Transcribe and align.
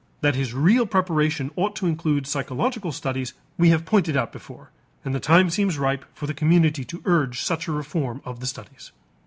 That 0.21 0.33
his 0.33 0.51
real 0.55 0.87
preparation 0.87 1.51
ought 1.55 1.75
to 1.75 1.85
include 1.85 2.25
psychological 2.25 2.91
studies 2.91 3.35
we 3.55 3.69
have 3.69 3.85
pointed 3.85 4.17
out 4.17 4.31
before, 4.31 4.71
and 5.05 5.13
the 5.13 5.19
time 5.19 5.51
seems 5.51 5.77
ripe 5.77 6.05
for 6.15 6.25
the 6.25 6.33
community 6.33 6.83
to 6.85 7.03
urge 7.05 7.39
such 7.43 7.67
a 7.67 7.71
reform 7.71 8.19
of 8.25 8.39
the 8.39 8.47
studies. 8.47 8.91